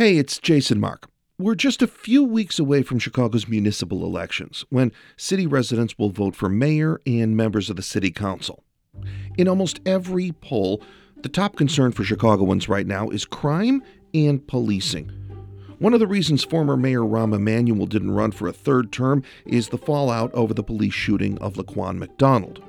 [0.00, 1.10] Hey, it's Jason Marck.
[1.38, 6.34] We're just a few weeks away from Chicago's municipal elections, when city residents will vote
[6.34, 8.64] for mayor and members of the city council.
[9.36, 10.82] In almost every poll,
[11.18, 13.82] the top concern for Chicagoans right now is crime
[14.14, 15.10] and policing.
[15.80, 19.68] One of the reasons former Mayor Rahm Emanuel didn't run for a third term is
[19.68, 22.62] the fallout over the police shooting of Laquan McDonald.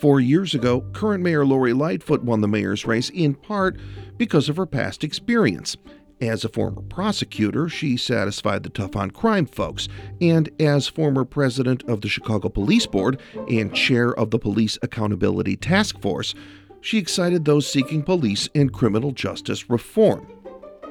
[0.00, 3.76] Four years ago, current Mayor Lori Lightfoot won the mayor's race in part
[4.16, 5.76] because of her past experience
[6.20, 9.88] as a former prosecutor, she satisfied the tough on crime folks,
[10.20, 15.56] and as former president of the Chicago Police Board and chair of the Police Accountability
[15.56, 16.34] Task Force,
[16.80, 20.26] she excited those seeking police and criminal justice reform.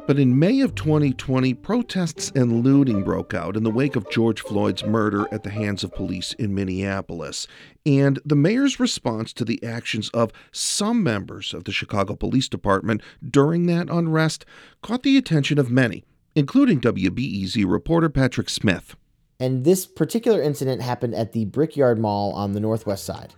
[0.05, 4.41] But in May of 2020, protests and looting broke out in the wake of George
[4.41, 7.47] Floyd's murder at the hands of police in Minneapolis.
[7.85, 13.01] And the mayor's response to the actions of some members of the Chicago Police Department
[13.25, 14.45] during that unrest
[14.81, 16.03] caught the attention of many,
[16.35, 18.97] including WBEZ reporter Patrick Smith.
[19.39, 23.33] And this particular incident happened at the Brickyard Mall on the northwest side.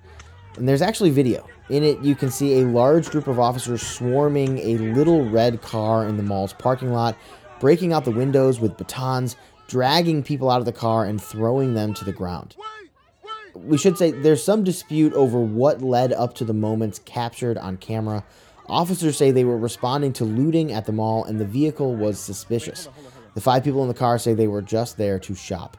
[0.57, 1.45] And there's actually video.
[1.69, 6.07] In it, you can see a large group of officers swarming a little red car
[6.07, 7.17] in the mall's parking lot,
[7.59, 9.35] breaking out the windows with batons,
[9.67, 12.55] dragging people out of the car, and throwing them to the ground.
[13.55, 17.77] We should say there's some dispute over what led up to the moments captured on
[17.77, 18.23] camera.
[18.67, 22.89] Officers say they were responding to looting at the mall and the vehicle was suspicious.
[23.33, 25.77] The five people in the car say they were just there to shop.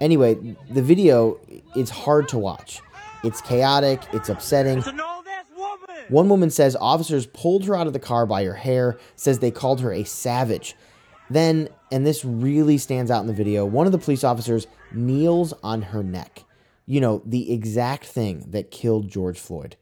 [0.00, 1.38] Anyway, the video
[1.76, 2.80] is hard to watch.
[3.24, 4.82] It's chaotic, it's upsetting.
[6.08, 9.50] One woman says officers pulled her out of the car by her hair, says they
[9.50, 10.76] called her a savage.
[11.30, 15.54] Then, and this really stands out in the video, one of the police officers kneels
[15.62, 16.44] on her neck.
[16.86, 19.76] You know, the exact thing that killed George Floyd.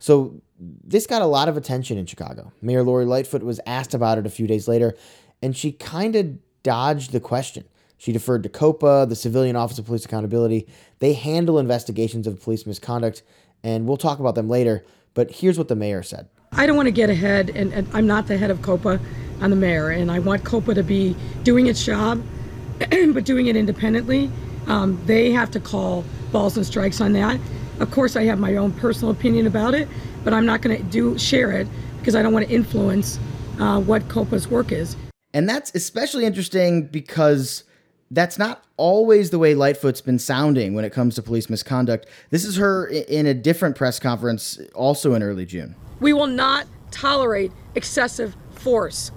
[0.00, 2.52] So, this got a lot of attention in Chicago.
[2.60, 4.94] Mayor Lori Lightfoot was asked about it a few days later,
[5.40, 7.64] and she kind of dodged the question.
[8.00, 10.66] She deferred to COPA, the Civilian Office of Police Accountability.
[11.00, 13.22] They handle investigations of police misconduct,
[13.62, 14.86] and we'll talk about them later.
[15.12, 18.06] But here's what the mayor said I don't want to get ahead, and, and I'm
[18.06, 18.98] not the head of COPA.
[19.42, 22.24] I'm the mayor, and I want COPA to be doing its job,
[22.78, 24.30] but doing it independently.
[24.66, 27.38] Um, they have to call balls and strikes on that.
[27.80, 29.88] Of course, I have my own personal opinion about it,
[30.24, 31.68] but I'm not going to do share it
[31.98, 33.20] because I don't want to influence
[33.58, 34.96] uh, what COPA's work is.
[35.34, 37.64] And that's especially interesting because
[38.10, 42.06] that's not always the way Lightfoot's been sounding when it comes to police misconduct.
[42.30, 45.76] This is her in a different press conference, also in early June.
[46.00, 49.12] We will not tolerate excessive force.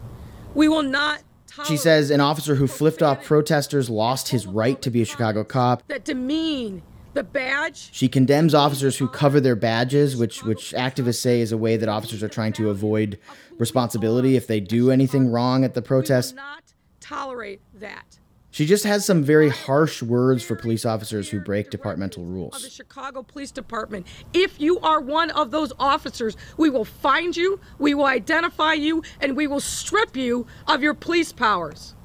[0.54, 1.24] We will not.
[1.66, 5.44] She says an officer who flipped off protesters lost his right to be a Chicago
[5.44, 5.84] cop.
[5.88, 6.82] That demean
[7.14, 7.90] the badge.
[7.92, 11.90] She condemns officers who cover their badges, which which activists say is a way that
[11.90, 13.20] officers are trying to avoid
[13.58, 16.34] responsibility if they do anything wrong at the protest.
[16.34, 16.64] We will not
[17.00, 18.18] tolerate that.
[18.54, 22.56] She just has some very harsh words for police officers who break departmental rules.
[22.56, 24.06] Of the Chicago Police Department.
[24.32, 29.02] If you are one of those officers, we will find you, we will identify you,
[29.20, 31.96] and we will strip you of your police powers.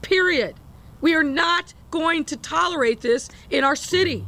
[0.00, 0.54] Period.
[1.02, 4.24] We are not going to tolerate this in our city.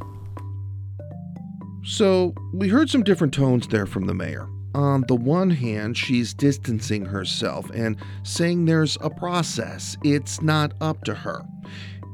[1.83, 4.47] So, we heard some different tones there from the mayor.
[4.73, 11.03] On the one hand, she's distancing herself and saying there's a process, it's not up
[11.03, 11.43] to her.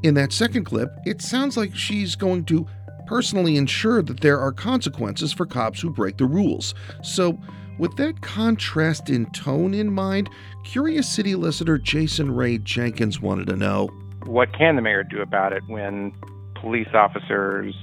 [0.04, 2.68] In that second clip, it sounds like she's going to
[3.06, 6.76] personally ensure that there are consequences for cops who break the rules.
[7.04, 7.40] So,
[7.80, 10.30] with that contrast in tone in mind,
[10.64, 13.90] Curious City listener Jason Ray Jenkins wanted to know
[14.26, 16.12] what can the mayor do about it when
[16.56, 17.74] police officers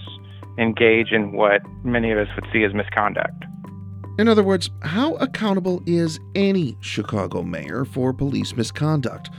[0.59, 3.45] engage in what many of us would see as misconduct?
[4.17, 9.31] In other words, how accountable is any Chicago mayor for police misconduct?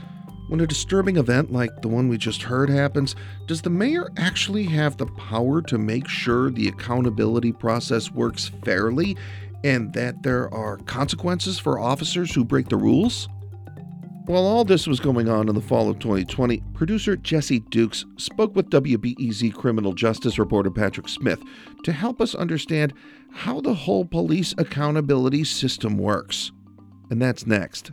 [0.48, 3.16] When a disturbing event like the one we just heard happens,
[3.46, 9.16] does the mayor actually have the power to make sure the accountability process works fairly
[9.64, 13.30] and that there are consequences for officers who break the rules?
[14.26, 18.56] While all this was going on in the fall of 2020, producer Jesse Dukes spoke
[18.56, 21.40] with WBEZ criminal justice reporter Patrick Smith
[21.84, 22.92] to help us understand
[23.30, 26.50] how the whole police accountability system works.
[27.08, 27.92] And that's next.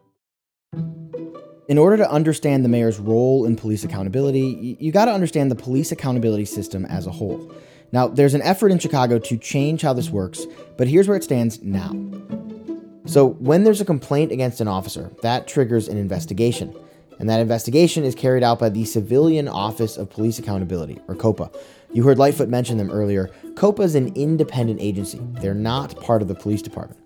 [1.71, 5.55] In order to understand the mayor's role in police accountability, you got to understand the
[5.55, 7.49] police accountability system as a whole.
[7.93, 10.45] Now, there's an effort in Chicago to change how this works,
[10.77, 11.93] but here's where it stands now.
[13.05, 16.75] So, when there's a complaint against an officer, that triggers an investigation.
[17.19, 21.51] And that investigation is carried out by the Civilian Office of Police Accountability, or COPA.
[21.93, 23.29] You heard Lightfoot mention them earlier.
[23.55, 27.00] COPA is an independent agency, they're not part of the police department.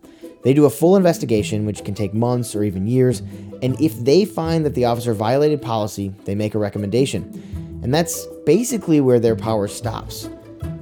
[0.46, 3.24] They do a full investigation, which can take months or even years,
[3.64, 7.24] and if they find that the officer violated policy, they make a recommendation.
[7.82, 10.30] And that's basically where their power stops.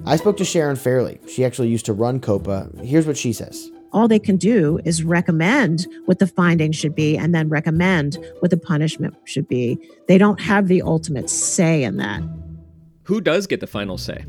[0.05, 1.17] I spoke to Sharon Fairley.
[1.29, 2.71] She actually used to run COPA.
[2.83, 3.71] Here's what she says.
[3.93, 8.51] All they can do is recommend what the findings should be and then recommend what
[8.51, 9.79] the punishment should be.
[10.09, 12.21] They don't have the ultimate say in that.
[13.03, 14.25] Who does get the final say?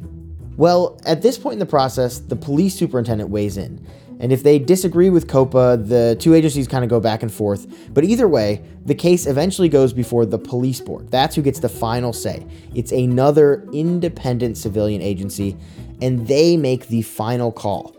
[0.56, 3.84] Well, at this point in the process, the police superintendent weighs in.
[4.24, 7.66] And if they disagree with COPA, the two agencies kind of go back and forth.
[7.92, 11.10] But either way, the case eventually goes before the police board.
[11.10, 12.46] That's who gets the final say.
[12.74, 15.58] It's another independent civilian agency,
[16.00, 17.94] and they make the final call.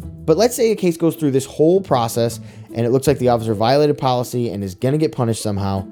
[0.00, 2.40] But let's say a case goes through this whole process
[2.74, 5.86] and it looks like the officer violated policy and is going to get punished somehow.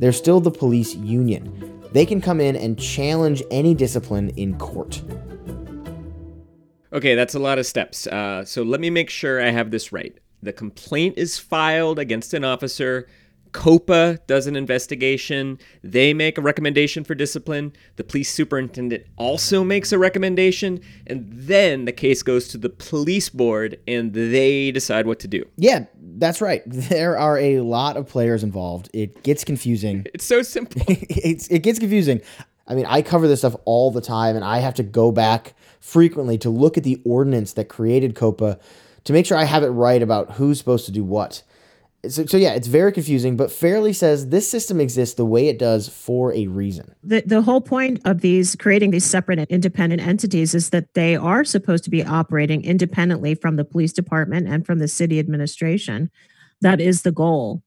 [0.00, 1.80] There's still the police union.
[1.92, 5.02] They can come in and challenge any discipline in court.
[6.92, 8.06] Okay, that's a lot of steps.
[8.06, 10.16] Uh, so let me make sure I have this right.
[10.42, 13.08] The complaint is filed against an officer.
[13.52, 15.58] COPA does an investigation.
[15.82, 17.72] They make a recommendation for discipline.
[17.96, 20.80] The police superintendent also makes a recommendation.
[21.06, 25.44] And then the case goes to the police board and they decide what to do.
[25.56, 25.86] Yeah,
[26.18, 26.62] that's right.
[26.92, 28.90] There are a lot of players involved.
[28.92, 30.06] It gets confusing.
[30.14, 30.82] It's so simple.
[30.88, 32.20] it's, it gets confusing.
[32.66, 35.54] I mean, I cover this stuff all the time and I have to go back
[35.82, 38.58] frequently to look at the ordinance that created COPA
[39.04, 41.42] to make sure I have it right about who's supposed to do what.
[42.08, 45.58] So, so yeah, it's very confusing, but Fairley says this system exists the way it
[45.58, 46.94] does for a reason.
[47.02, 51.16] The, the whole point of these creating these separate and independent entities is that they
[51.16, 56.10] are supposed to be operating independently from the police department and from the city administration.
[56.60, 57.62] That is the goal.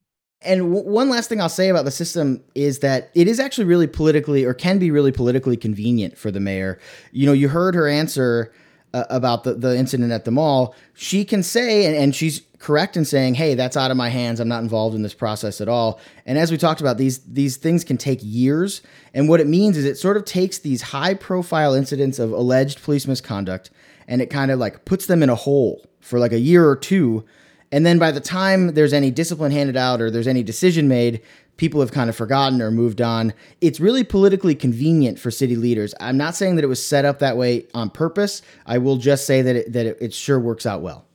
[0.45, 3.65] And w- one last thing I'll say about the system is that it is actually
[3.65, 6.79] really politically, or can be really politically convenient for the mayor.
[7.11, 8.53] You know, you heard her answer
[8.93, 10.75] uh, about the, the incident at the mall.
[10.93, 14.39] She can say, and, and she's correct in saying, "Hey, that's out of my hands.
[14.39, 17.57] I'm not involved in this process at all." And as we talked about, these these
[17.57, 18.81] things can take years.
[19.13, 22.83] And what it means is it sort of takes these high profile incidents of alleged
[22.83, 23.69] police misconduct
[24.07, 26.75] and it kind of like puts them in a hole for like a year or
[26.75, 27.25] two
[27.71, 31.21] and then by the time there's any discipline handed out or there's any decision made,
[31.57, 33.33] people have kind of forgotten or moved on.
[33.61, 35.93] It's really politically convenient for city leaders.
[35.99, 38.41] I'm not saying that it was set up that way on purpose.
[38.65, 41.05] I will just say that it, that it, it sure works out well.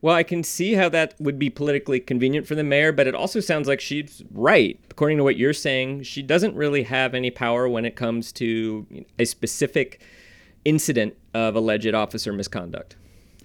[0.00, 3.16] Well, I can see how that would be politically convenient for the mayor, but it
[3.16, 4.78] also sounds like she's right.
[4.90, 8.86] According to what you're saying, she doesn't really have any power when it comes to
[9.18, 10.00] a specific
[10.64, 12.96] incident of alleged officer misconduct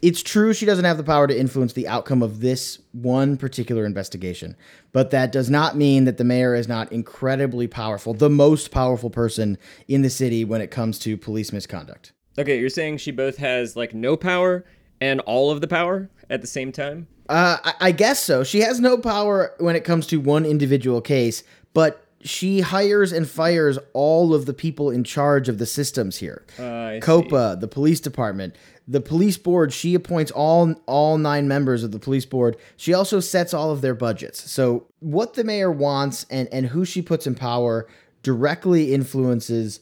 [0.04, 3.86] it's true she doesn't have the power to influence the outcome of this one particular
[3.86, 4.58] investigation,
[4.92, 9.10] but that does not mean that the mayor is not incredibly powerful, the most powerful
[9.10, 9.58] person
[9.88, 12.12] in the city when it comes to police misconduct.
[12.38, 14.66] Okay, you're saying she both has like no power
[15.00, 17.08] and all of the power at the same time?
[17.30, 18.44] Uh, I, I guess so.
[18.44, 23.30] She has no power when it comes to one individual case, but she hires and
[23.30, 26.46] fires all of the people in charge of the systems here.
[26.58, 28.56] Uh, COPA, the police department,
[28.88, 32.58] the police board she appoints all all nine members of the police board.
[32.78, 34.50] She also sets all of their budgets.
[34.52, 37.88] So what the mayor wants and and who she puts in power
[38.24, 39.80] directly influences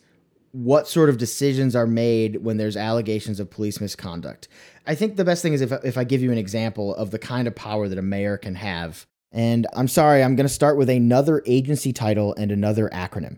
[0.52, 4.50] what sort of decisions are made when there's allegations of police misconduct.
[4.86, 7.20] I think the best thing is if, if i give you an example of the
[7.20, 10.78] kind of power that a mayor can have and i'm sorry i'm going to start
[10.78, 13.38] with another agency title and another acronym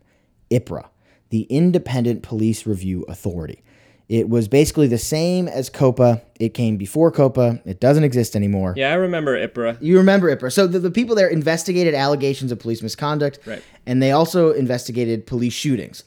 [0.51, 0.87] IPRA,
[1.29, 3.63] the independent police review authority
[4.09, 6.21] it was basically the same as COPA.
[6.39, 7.61] It came before COPA.
[7.65, 8.73] It doesn't exist anymore.
[8.75, 9.77] Yeah, I remember IPRA.
[9.81, 10.51] You remember IPRA.
[10.51, 13.39] So the, the people there investigated allegations of police misconduct.
[13.45, 13.63] Right.
[13.85, 16.03] And they also investigated police shootings.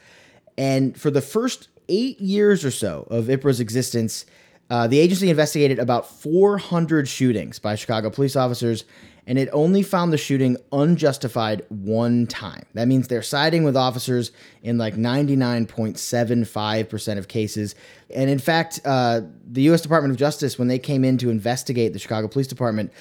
[0.58, 4.26] And for the first eight years or so of IPRA's existence,
[4.68, 8.84] uh, the agency investigated about 400 shootings by Chicago police officers
[9.26, 12.64] and it only found the shooting unjustified one time.
[12.75, 14.30] That means they're siding with officers
[14.62, 17.75] in like 99.75% of cases.
[18.14, 19.80] And in fact, uh, the U.S.
[19.80, 22.92] Department of Justice, when they came in to investigate the Chicago Police Department,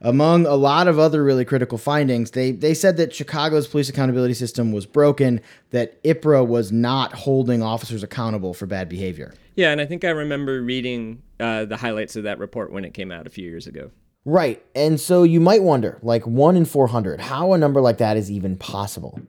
[0.00, 4.34] among a lot of other really critical findings, they, they said that Chicago's police accountability
[4.34, 9.34] system was broken, that IPRA was not holding officers accountable for bad behavior.
[9.56, 12.92] Yeah, and I think I remember reading uh, the highlights of that report when it
[12.92, 13.90] came out a few years ago.
[14.24, 14.64] Right.
[14.74, 18.30] And so you might wonder, like 1 in 400, how a number like that is
[18.30, 19.20] even possible.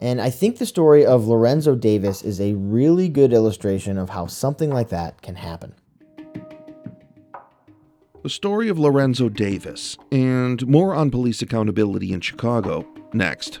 [0.00, 4.26] And I think the story of Lorenzo Davis is a really good illustration of how
[4.26, 5.74] something like that can happen.
[8.22, 13.60] The story of Lorenzo Davis, and more on police accountability in Chicago next.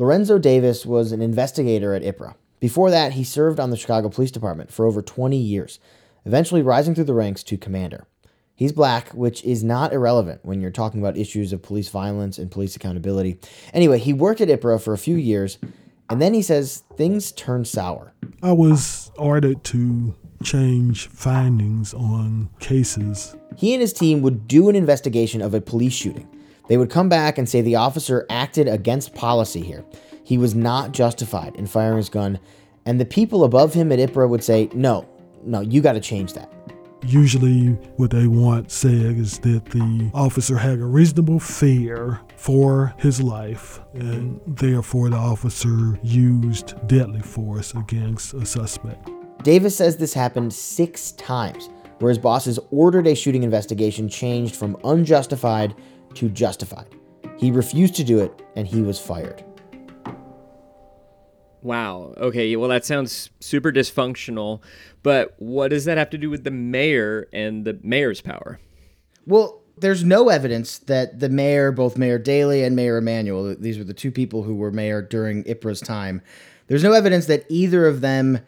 [0.00, 2.34] Lorenzo Davis was an investigator at IPRA.
[2.58, 5.78] Before that, he served on the Chicago Police Department for over 20 years,
[6.24, 8.06] eventually rising through the ranks to commander.
[8.56, 12.50] He's black, which is not irrelevant when you're talking about issues of police violence and
[12.50, 13.40] police accountability.
[13.74, 15.58] Anyway, he worked at IPRA for a few years,
[16.08, 18.14] and then he says things turned sour.
[18.42, 23.36] I was ordered to change findings on cases.
[23.54, 26.26] He and his team would do an investigation of a police shooting.
[26.70, 29.84] They would come back and say the officer acted against policy here.
[30.22, 32.38] He was not justified in firing his gun,
[32.86, 35.04] and the people above him at IPRA would say, no,
[35.44, 36.48] no, you got to change that.
[37.04, 43.20] Usually, what they want said is that the officer had a reasonable fear for his
[43.20, 49.10] life, and therefore the officer used deadly force against a suspect.
[49.42, 54.76] Davis says this happened six times, where his bosses ordered a shooting investigation changed from
[54.84, 55.74] unjustified
[56.14, 56.94] to justified.
[57.36, 59.44] He refused to do it, and he was fired.
[61.62, 62.14] Wow.
[62.16, 62.56] Okay.
[62.56, 64.62] Well, that sounds super dysfunctional.
[65.02, 68.58] But what does that have to do with the mayor and the mayor's power?
[69.26, 73.84] Well, there's no evidence that the mayor, both Mayor Daley and Mayor Emanuel, these were
[73.84, 76.22] the two people who were mayor during IPRA's time,
[76.66, 78.40] there's no evidence that either of them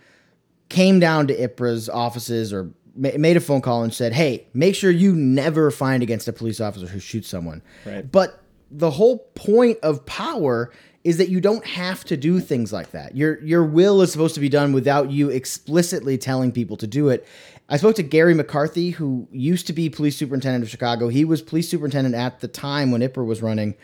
[0.69, 4.91] came down to IPRA's offices or made a phone call and said, "Hey, make sure
[4.91, 8.11] you never find against a police officer who shoots someone." Right.
[8.11, 10.71] But the whole point of power
[11.05, 13.17] is that you don't have to do things like that.
[13.17, 17.09] Your your will is supposed to be done without you explicitly telling people to do
[17.09, 17.27] it.
[17.69, 21.09] I spoke to Garry McCarthy, who used to be police superintendent of Chicago.
[21.09, 23.75] He was police superintendent at the time when IPRA was running.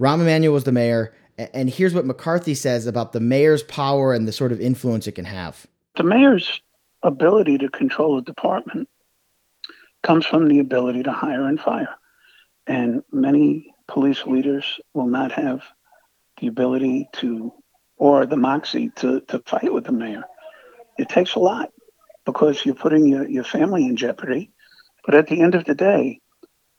[0.00, 1.12] Rahm Emanuel was the mayor.
[1.36, 5.12] And here's what McCarthy says about the mayor's power and the sort of influence it
[5.12, 5.66] can have.
[5.96, 6.60] The mayor's
[7.04, 8.88] ability to control a department
[10.02, 11.94] comes from the ability to hire and fire.
[12.66, 15.62] And many police leaders will not have
[16.40, 17.52] the ability to,
[17.96, 20.24] or the moxie to, to fight with the mayor.
[20.98, 21.70] It takes a lot
[22.24, 24.50] because you're putting your, your family in jeopardy.
[25.04, 26.20] But at the end of the day,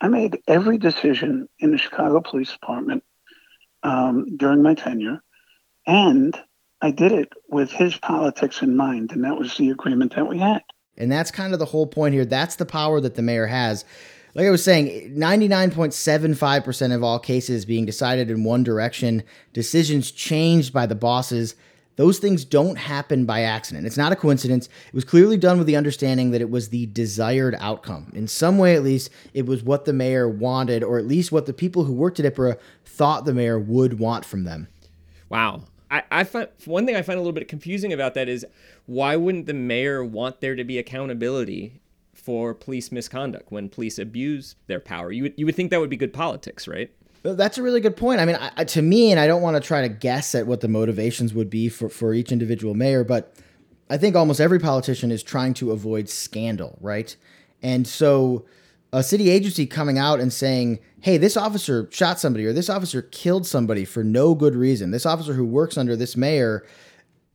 [0.01, 3.03] I made every decision in the Chicago Police Department
[3.84, 5.22] um, during my tenure.
[5.86, 6.38] And
[6.82, 10.39] I did it with his politics in mind, and that was the agreement that we
[10.39, 10.62] had.
[10.98, 12.25] And that's kind of the whole point here.
[12.25, 13.86] That's the power that the mayor has.
[14.34, 20.74] Like I was saying, 99.75% of all cases being decided in one direction, decisions changed
[20.74, 21.55] by the bosses.
[21.96, 23.88] Those things don't happen by accident.
[23.88, 24.67] It's not a coincidence.
[24.88, 28.12] It was clearly done with the understanding that it was the desired outcome.
[28.13, 31.46] In some way, at least, it was what the mayor wanted, or at least what
[31.46, 34.67] the people who worked at IPRA thought the mayor would want from them.
[35.29, 35.63] Wow.
[35.95, 38.45] I, I find one thing I find a little bit confusing about that is
[38.85, 41.79] why wouldn't the mayor want there to be accountability
[42.13, 45.11] for police misconduct when police abuse their power?
[45.11, 46.91] You would, you would think that would be good politics, right?
[47.23, 48.19] That's a really good point.
[48.19, 50.61] I mean, I, to me, and I don't want to try to guess at what
[50.61, 53.33] the motivations would be for, for each individual mayor, but
[53.89, 57.15] I think almost every politician is trying to avoid scandal, right?
[57.63, 58.45] And so
[58.95, 63.01] a city agency coming out and saying, hey, this officer shot somebody or this officer
[63.01, 66.65] killed somebody for no good reason, this officer who works under this mayor,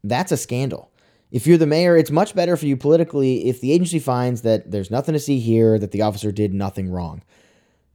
[0.02, 0.90] that's a scandal.
[1.30, 4.70] If you're the mayor, it's much better for you politically if the agency finds that
[4.70, 7.22] there's nothing to see here, that the officer did nothing wrong.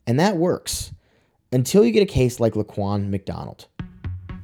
[0.06, 0.92] And that works
[1.52, 3.66] until you get a case like Laquan McDonald.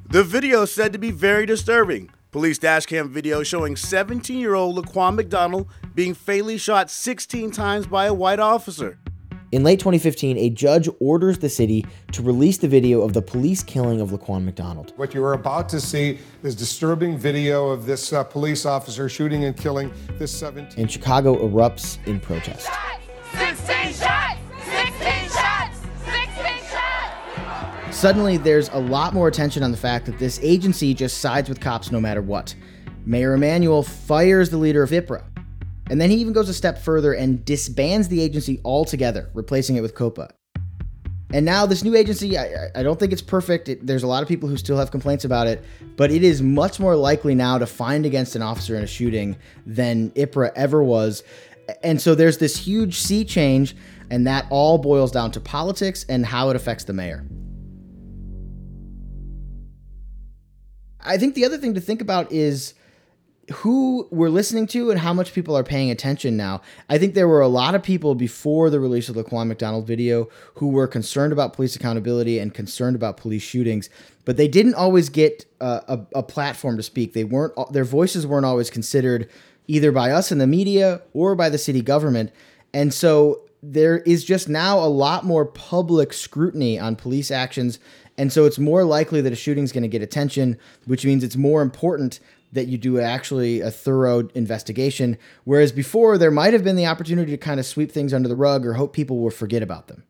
[0.09, 2.09] The video is said to be very disturbing.
[2.31, 8.05] Police dashcam video showing 17 year old Laquan McDonald being fatally shot 16 times by
[8.05, 8.97] a white officer.
[9.51, 13.61] In late 2015, a judge orders the city to release the video of the police
[13.61, 14.93] killing of Laquan McDonald.
[14.95, 19.43] What you are about to see is disturbing video of this uh, police officer shooting
[19.43, 20.79] and killing this 17.
[20.79, 22.69] And Chicago erupts in protest.
[23.33, 24.39] 16 shots!
[24.63, 25.79] 16 shots!
[26.05, 27.97] 16 shots!
[27.97, 31.59] Suddenly, there's a lot more attention on the fact that this agency just sides with
[31.59, 32.55] cops no matter what.
[33.05, 35.23] Mayor Emanuel fires the leader of IPRA.
[35.91, 39.81] And then he even goes a step further and disbands the agency altogether, replacing it
[39.81, 40.29] with COPA.
[41.33, 43.67] And now this new agency, I, I don't think it's perfect.
[43.67, 45.61] It, there's a lot of people who still have complaints about it,
[45.97, 49.35] but it is much more likely now to find against an officer in a shooting
[49.65, 51.23] than IPRA ever was.
[51.83, 53.75] And so there's this huge sea change,
[54.09, 57.25] and that all boils down to politics and how it affects the mayor.
[61.01, 62.75] I think the other thing to think about is
[63.51, 66.61] who we're listening to and how much people are paying attention now.
[66.89, 69.85] I think there were a lot of people before the release of the Laquan McDonald
[69.85, 73.89] video who were concerned about police accountability and concerned about police shootings,
[74.25, 77.13] but they didn't always get a, a, a platform to speak.
[77.13, 79.29] They weren't their voices weren't always considered
[79.67, 82.31] either by us in the media or by the city government.
[82.73, 87.79] And so there is just now a lot more public scrutiny on police actions.
[88.17, 91.23] And so it's more likely that a shooting is going to get attention, which means
[91.23, 92.19] it's more important
[92.51, 95.17] that you do actually a thorough investigation.
[95.43, 98.35] Whereas before, there might have been the opportunity to kind of sweep things under the
[98.35, 100.03] rug or hope people will forget about them.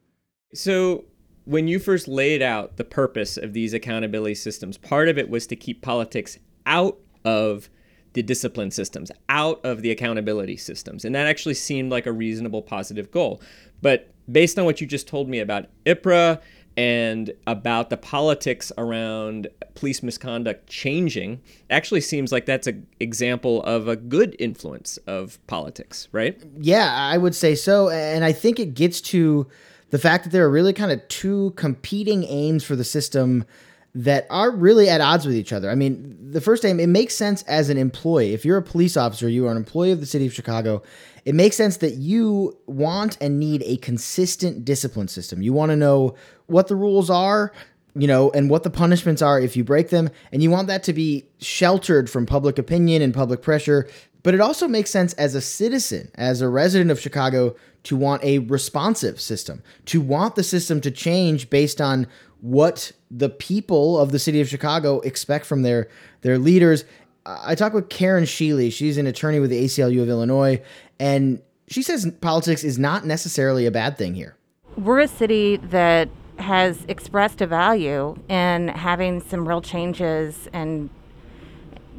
[0.54, 1.06] So,
[1.46, 5.48] when you first laid out the purpose of these accountability systems, part of it was
[5.48, 7.70] to keep politics out of
[8.14, 11.06] the discipline systems, out of the accountability systems.
[11.06, 13.42] And that actually seemed like a reasonable, positive goal.
[13.82, 16.40] But based on what you just told me about IPRA
[16.78, 23.88] and about the politics around police misconduct changing actually seems like that's an example of
[23.88, 26.42] a good influence of politics, right?
[26.58, 27.90] Yeah, I would say so.
[27.90, 29.48] And I think it gets to
[29.90, 33.46] the fact that there are really kind of two competing aims for the system
[33.94, 35.70] that are really at odds with each other.
[35.70, 38.34] I mean, the first aim, it makes sense as an employee.
[38.34, 40.82] If you're a police officer, you are an employee of the city of Chicago,
[41.26, 45.42] it makes sense that you want and need a consistent discipline system.
[45.42, 46.16] You want to know
[46.48, 47.52] what the rules are,
[47.94, 50.84] you know, and what the punishments are if you break them, and you want that
[50.84, 53.90] to be sheltered from public opinion and public pressure.
[54.24, 58.24] But it also makes sense as a citizen, as a resident of Chicago, to want
[58.24, 62.08] a responsive system, to want the system to change based on
[62.42, 65.88] what the people of the city of Chicago expect from their
[66.22, 66.86] their leaders.
[67.26, 68.72] I talked with Karen Sheley.
[68.72, 70.62] She's an attorney with the ACLU of Illinois,
[71.00, 74.36] and she says politics is not necessarily a bad thing here.
[74.78, 80.90] We're a city that has expressed a value in having some real changes in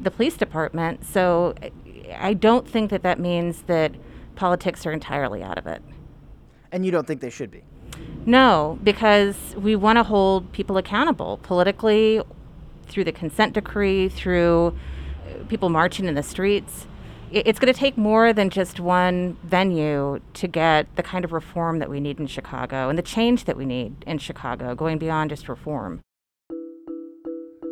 [0.01, 1.05] the police department.
[1.07, 1.55] So
[2.19, 3.95] I don't think that that means that
[4.35, 5.83] politics are entirely out of it.
[6.71, 7.63] And you don't think they should be?
[8.25, 12.23] No, because we want to hold people accountable politically
[12.87, 14.77] through the consent decree, through
[15.29, 16.87] uh, people marching in the streets.
[17.31, 21.79] It's going to take more than just one venue to get the kind of reform
[21.79, 25.31] that we need in Chicago and the change that we need in Chicago, going beyond
[25.31, 26.01] just reform.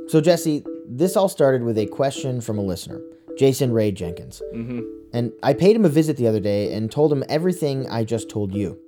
[0.08, 3.00] So, Jesse, this all started with a question from a listener,
[3.40, 4.42] Jason Ray Jenkins.
[4.54, 4.82] Mm-hmm.
[5.14, 8.28] And I paid him a visit the other day and told him everything I just
[8.28, 8.78] told you.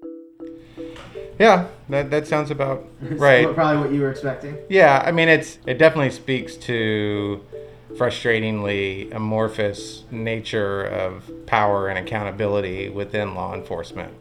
[1.38, 3.54] Yeah, that, that sounds about right.
[3.54, 4.58] Probably what you were expecting.
[4.68, 7.42] Yeah, I mean it's it definitely speaks to
[7.94, 14.12] frustratingly amorphous nature of power and accountability within law enforcement.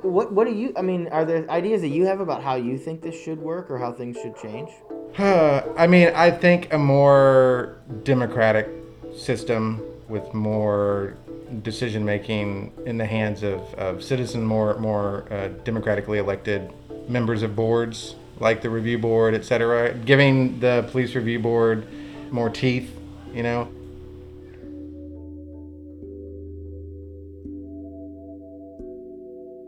[0.00, 2.78] What what do you I mean, are there ideas that you have about how you
[2.78, 4.70] think this should work or how things should change?
[5.18, 8.81] I mean, I think a more democratic
[9.16, 11.16] system with more
[11.62, 16.70] decision making in the hands of, of citizens, more more uh, democratically elected
[17.08, 21.86] members of boards like the review board, et cetera, giving the police review board
[22.30, 22.90] more teeth,
[23.32, 23.68] you know.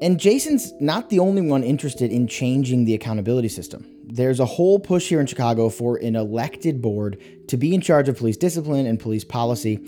[0.02, 3.86] And Jason's not the only one interested in changing the accountability system.
[4.06, 8.08] There's a whole push here in Chicago for an elected board to be in charge
[8.08, 9.80] of police discipline and police policy.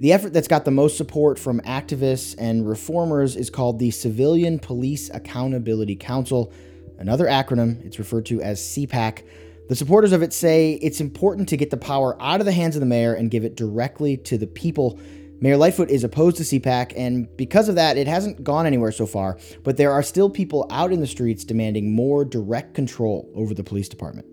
[0.00, 4.58] The effort that's got the most support from activists and reformers is called the Civilian
[4.58, 6.52] Police Accountability Council,
[6.98, 7.84] another acronym.
[7.84, 9.22] It's referred to as CPAC.
[9.68, 12.74] The supporters of it say it's important to get the power out of the hands
[12.74, 14.98] of the mayor and give it directly to the people.
[15.42, 19.06] Mayor Lightfoot is opposed to CPAC, and because of that, it hasn't gone anywhere so
[19.06, 19.38] far.
[19.64, 23.64] But there are still people out in the streets demanding more direct control over the
[23.64, 24.24] police department.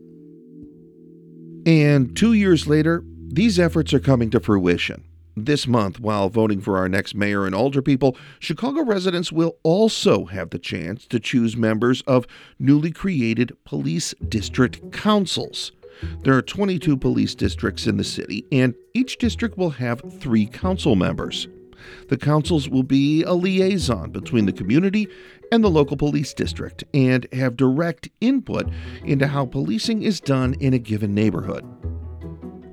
[1.65, 5.04] And two years later, these efforts are coming to fruition.
[5.36, 10.52] This month, while voting for our next mayor and alderpeople, Chicago residents will also have
[10.52, 12.28] the chance to choose members of
[12.60, 15.72] newly created police district councils.
[16.22, 20.96] There are 22 police districts in the city, and each district will have three council
[20.96, 21.48] members.
[22.10, 25.08] The councils will be a liaison between the community
[25.52, 28.70] and the local police district and have direct input
[29.04, 31.66] into how policing is done in a given neighborhood.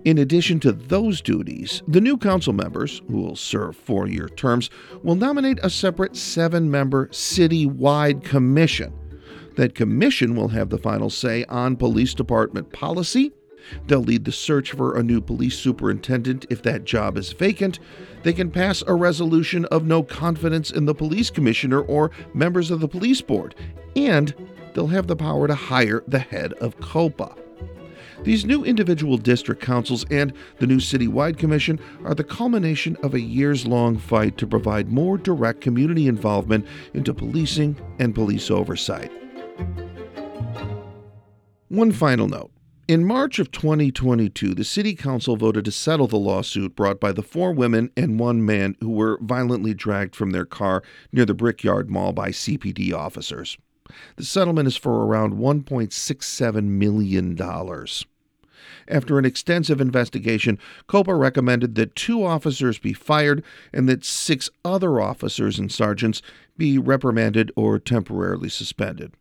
[0.04, 4.70] In addition to those duties, the new council members, who will serve four year terms,
[5.02, 8.92] will nominate a separate seven member city-wide commission.
[9.56, 13.32] That commission will have the final say on police department policy.
[13.86, 17.80] They'll lead the search for a new police superintendent if that job is vacant.
[18.22, 22.80] They can pass a resolution of no confidence in the police commissioner or members of
[22.80, 23.54] the police board.
[23.96, 24.34] And
[24.74, 27.34] they'll have the power to hire the head of COPA.
[28.22, 33.20] These new individual district councils and the new citywide commission are the culmination of a
[33.20, 39.12] years long fight to provide more direct community involvement into policing and police oversight.
[41.68, 42.52] One final note.
[42.88, 47.22] In March of 2022, the City Council voted to settle the lawsuit brought by the
[47.22, 51.90] four women and one man who were violently dragged from their car near the Brickyard
[51.90, 53.58] Mall by CPD officers.
[54.14, 57.36] The settlement is for around $1.67 million.
[58.88, 63.42] After an extensive investigation, COPA recommended that two officers be fired
[63.72, 66.22] and that six other officers and sergeants
[66.56, 69.12] be reprimanded or temporarily suspended.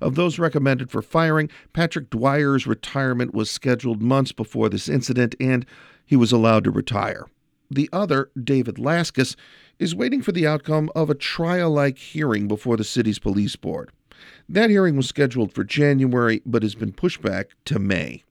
[0.00, 5.64] Of those recommended for firing, Patrick Dwyer's retirement was scheduled months before this incident, and
[6.04, 7.26] he was allowed to retire.
[7.70, 9.36] The other, David Laskus,
[9.78, 13.90] is waiting for the outcome of a trial like hearing before the city's police board.
[14.48, 18.24] That hearing was scheduled for January, but has been pushed back to May.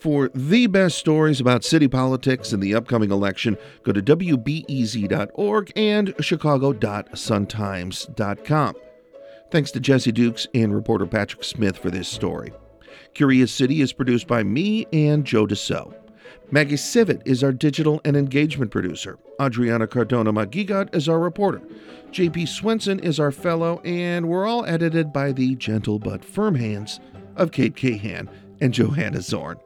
[0.00, 6.14] For the best stories about city politics and the upcoming election, go to WBEZ.org and
[6.18, 8.74] Chicago.suntimes.com.
[9.50, 12.54] Thanks to Jesse Dukes and reporter Patrick Smith for this story.
[13.12, 15.94] Curious City is produced by me and Joe DeCeault.
[16.50, 19.18] Maggie Sivit is our digital and engagement producer.
[19.38, 21.60] Adriana Cardona Maguigad is our reporter.
[22.10, 27.00] JP Swenson is our fellow, and we're all edited by the gentle but firm hands
[27.36, 28.30] of Kate Cahan
[28.62, 29.58] and Johanna Zorn.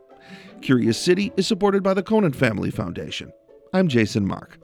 [0.64, 3.30] Curious City is supported by the Conan Family Foundation.
[3.74, 4.63] I'm Jason Marck.